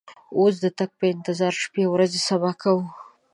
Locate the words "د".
0.63-0.65